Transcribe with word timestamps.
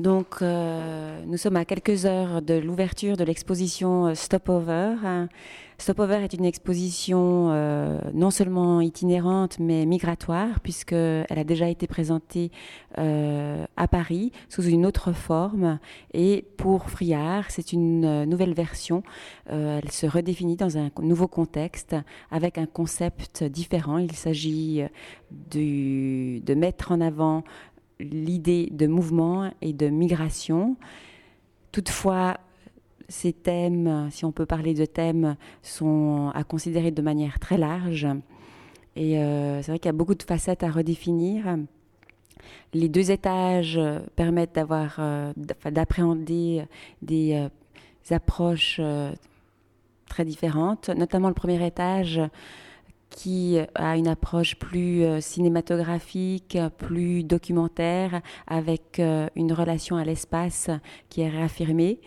Donc, 0.00 0.42
euh, 0.42 1.22
nous 1.24 1.36
sommes 1.36 1.54
à 1.54 1.64
quelques 1.64 2.04
heures 2.04 2.42
de 2.42 2.54
l'ouverture 2.54 3.16
de 3.16 3.22
l'exposition 3.22 4.06
euh, 4.06 4.14
Stopover. 4.14 4.96
Stopover 5.78 6.16
est 6.24 6.32
une 6.32 6.44
exposition 6.44 7.50
euh, 7.52 8.00
non 8.12 8.32
seulement 8.32 8.80
itinérante, 8.80 9.60
mais 9.60 9.86
migratoire, 9.86 10.58
puisqu'elle 10.60 11.26
a 11.28 11.44
déjà 11.44 11.68
été 11.68 11.86
présentée 11.86 12.50
à 12.96 13.88
Paris 13.88 14.30
sous 14.48 14.62
une 14.62 14.86
autre 14.86 15.12
forme. 15.12 15.78
Et 16.12 16.44
pour 16.56 16.90
Friard, 16.90 17.44
c'est 17.48 17.72
une 17.72 18.24
nouvelle 18.24 18.54
version. 18.54 19.02
elle 19.46 19.90
se 19.90 20.06
redéfinit 20.06 20.54
dans 20.54 20.78
un 20.78 20.90
nouveau 21.02 21.26
contexte, 21.26 21.96
avec 22.30 22.56
un 22.56 22.66
concept 22.66 23.42
différent. 23.42 23.98
Il 23.98 24.12
s'agit 24.12 24.84
de 25.50 26.54
mettre 26.54 26.92
en 26.92 27.00
avant 27.00 27.42
l'idée 28.04 28.68
de 28.70 28.86
mouvement 28.86 29.50
et 29.60 29.72
de 29.72 29.88
migration. 29.88 30.76
Toutefois, 31.72 32.38
ces 33.08 33.32
thèmes, 33.32 34.08
si 34.10 34.24
on 34.24 34.32
peut 34.32 34.46
parler 34.46 34.74
de 34.74 34.84
thèmes, 34.84 35.36
sont 35.62 36.30
à 36.34 36.44
considérer 36.44 36.90
de 36.90 37.02
manière 37.02 37.38
très 37.38 37.58
large. 37.58 38.06
Et 38.96 39.18
euh, 39.18 39.60
c'est 39.62 39.72
vrai 39.72 39.78
qu'il 39.78 39.88
y 39.88 39.90
a 39.90 39.92
beaucoup 39.92 40.14
de 40.14 40.22
facettes 40.22 40.62
à 40.62 40.70
redéfinir. 40.70 41.56
Les 42.72 42.88
deux 42.88 43.10
étages 43.10 43.80
permettent 44.16 44.54
d'avoir, 44.54 44.96
euh, 44.98 45.32
d'appréhender 45.70 46.64
des 47.02 47.34
euh, 47.34 48.14
approches 48.14 48.80
très 50.08 50.24
différentes, 50.24 50.90
notamment 50.90 51.28
le 51.28 51.34
premier 51.34 51.64
étage 51.66 52.20
qui 53.14 53.58
a 53.76 53.96
une 53.96 54.08
approche 54.08 54.56
plus 54.56 55.04
euh, 55.04 55.20
cinématographique, 55.20 56.58
plus 56.78 57.22
documentaire, 57.22 58.20
avec 58.48 58.98
euh, 58.98 59.28
une 59.36 59.52
relation 59.52 59.96
à 59.96 60.04
l'espace 60.04 60.68
qui 61.10 61.20
est 61.20 61.28
réaffirmée. 61.28 62.00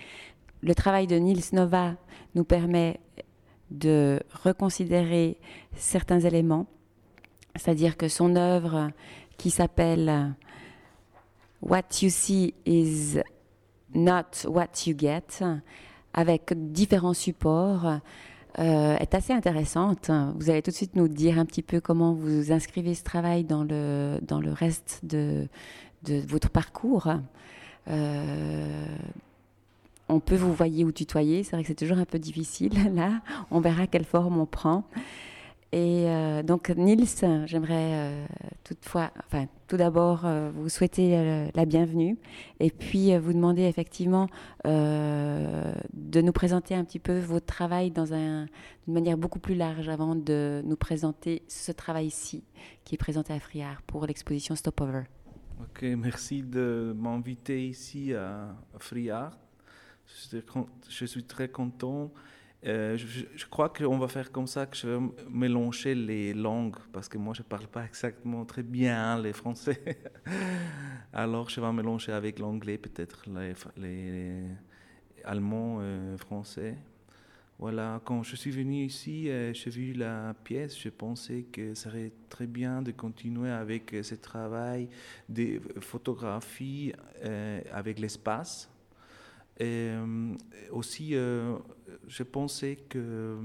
Le 0.62 0.76
travail 0.76 1.08
de 1.08 1.16
Nils 1.16 1.46
Nova 1.54 1.96
nous 2.36 2.44
permet 2.44 3.00
de 3.72 4.20
reconsidérer 4.44 5.38
certains 5.76 6.20
éléments, 6.20 6.68
c'est-à-dire 7.56 7.96
que 7.96 8.10
son 8.10 8.36
œuvre 8.36 8.92
qui 9.38 9.50
s'appelle 9.50 10.36
What 11.62 12.02
You 12.02 12.10
See 12.10 12.54
is 12.66 13.20
Not 13.94 14.46
What 14.46 14.86
You 14.86 14.96
Get, 14.98 15.46
avec 16.14 16.54
différents 16.72 17.14
supports, 17.14 18.00
euh, 18.60 18.98
est 18.98 19.14
assez 19.14 19.34
intéressante. 19.34 20.10
Vous 20.38 20.50
allez 20.50 20.62
tout 20.62 20.72
de 20.72 20.76
suite 20.76 20.96
nous 20.96 21.08
dire 21.08 21.38
un 21.38 21.46
petit 21.46 21.62
peu 21.62 21.80
comment 21.80 22.14
vous 22.14 22.52
inscrivez 22.52 22.96
ce 22.96 23.04
travail 23.04 23.44
dans 23.44 23.64
le, 23.64 24.20
dans 24.22 24.40
le 24.40 24.52
reste 24.52 25.02
de, 25.04 25.48
de 26.04 26.22
votre 26.28 26.50
parcours. 26.50 27.08
Euh, 27.90 28.86
on 30.10 30.20
peut 30.20 30.36
vous 30.36 30.54
voyer 30.54 30.84
ou 30.86 30.92
tutoyer, 30.92 31.44
c'est 31.44 31.52
vrai 31.52 31.64
que 31.64 31.68
c'est 31.68 31.76
toujours 31.76 31.98
un 31.98 32.06
peu 32.06 32.20
difficile 32.20 32.74
là. 32.96 33.22
On 33.52 33.60
verra 33.60 33.88
quelle 33.88 34.06
forme 34.06 34.40
on 34.40 34.46
prend. 34.46 34.84
Et 35.74 36.06
euh, 36.08 36.44
donc 36.44 36.70
Nils, 36.70 37.06
j'aimerais 37.46 37.92
euh, 37.94 38.26
toutefois, 38.64 39.12
tout 39.68 39.76
d'abord 39.76 40.26
euh, 40.26 40.50
vous 40.54 40.70
souhaiter 40.70 41.50
la 41.54 41.66
bienvenue 41.66 42.18
et 42.62 42.72
puis 42.72 43.18
vous 43.18 43.34
demander 43.34 43.64
effectivement 43.64 44.28
de 44.64 46.22
nous 46.22 46.32
présenter 46.32 46.74
un 46.74 46.86
petit 46.86 47.00
peu 47.00 47.20
votre 47.20 47.46
travail 47.46 47.92
dans 47.92 48.14
manière 48.88 49.18
beaucoup 49.18 49.40
plus 49.40 49.56
large 49.56 49.90
avant 49.90 50.16
de 50.16 50.62
nous 50.66 50.78
présenter 50.78 51.44
ce 51.50 51.74
travail-ci 51.74 52.46
qui 52.86 52.96
est 52.96 52.98
présenté 52.98 53.34
à 53.34 53.40
Friard 53.40 53.82
pour 53.82 54.06
l'exposition 54.06 54.56
Stopover. 54.56 55.04
Ok, 55.60 55.82
merci 55.98 56.44
de 56.44 56.96
m'inviter 56.98 57.68
ici 57.68 58.14
à, 58.14 58.56
Friard. 58.80 59.38
Je 60.90 61.06
suis 61.06 61.24
très 61.26 61.50
content 61.50 62.14
euh, 62.68 62.98
je, 62.98 63.46
crois 63.46 63.70
qu'on 63.70 63.98
va 63.98 64.08
faire 64.08 64.32
comme 64.32 64.48
ça, 64.48 64.66
que 64.66 64.76
je 64.76 64.88
vais 64.88 65.00
mélanger 65.30 65.96
les 65.96 66.34
langues, 66.34 66.76
parce 66.92 67.08
que 67.08 67.18
moi 67.18 67.34
je 67.34 67.42
ne 67.42 67.48
parle 67.48 67.68
pas 67.68 67.86
exactement 67.86 68.44
très 68.46 68.64
bien 68.64 69.20
les 69.22 69.34
français. 69.34 69.82
Alors 71.14 71.50
je 71.50 71.62
vais 71.62 71.72
mélanger 71.72 72.12
avec 72.12 72.40
l'anglais, 72.40 72.78
peut-être 72.78 73.24
les, 73.30 73.54
les, 73.78 74.44
allemands, 75.24 75.78
euh, 75.80 76.18
français. 76.18 76.78
Voilà, 77.60 78.02
quand 78.06 78.22
je 78.22 78.36
suis 78.36 78.52
venu 78.52 78.86
ici, 78.86 79.30
euh, 79.30 79.52
j'ai 79.54 79.72
vu 79.72 79.94
la 79.94 80.36
pièce, 80.44 80.78
je 80.78 80.90
pensais 80.90 81.44
que 81.52 81.74
ça 81.74 81.90
serait 81.90 82.12
très 82.30 82.48
bien 82.48 82.82
de 82.82 82.92
continuer 82.92 83.50
avec 83.50 83.96
ce 84.04 84.14
travail 84.14 84.90
de 85.30 85.60
photographie 85.80 86.94
avec 87.72 87.98
l'espace 87.98 88.70
et 89.60 89.90
euh, 89.90 90.36
aussi, 90.72 91.16
euh, 91.16 91.58
je 92.08 92.24
pensais 92.24 92.78
que, 92.90 93.38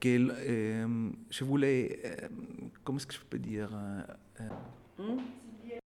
que 0.00 0.08
euh, 0.08 1.10
je 1.30 1.44
voulais, 1.44 2.00
comment 2.84 2.98
est-ce 2.98 3.06
que 3.06 3.14
je 3.14 3.20
peux 3.20 3.38
dire 3.38 3.70
hmm? 4.98 5.18